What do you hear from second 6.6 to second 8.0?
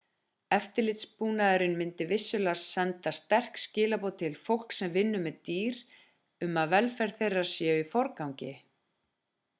að velferð þeirra sé í